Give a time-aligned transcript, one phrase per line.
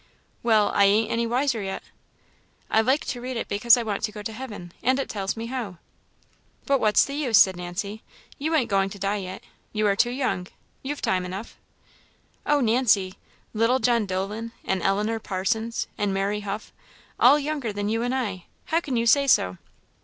[0.41, 1.83] "Well I ain't any wiser yet."
[2.71, 5.37] "I like to read it because I want to go to heaven, and it tells
[5.37, 5.77] me how."
[6.65, 8.01] "But what's the use?" said Nancy
[8.39, 9.43] "you ain't going to die yet
[9.73, 10.47] you are too young
[10.81, 11.55] you've time enough."
[12.47, 13.19] "Oh, Nancy!
[13.53, 16.73] little John Dolan, and Eleanor Parsons, and Mary Huff
[17.19, 19.59] all younger than you and I; how can you say so?"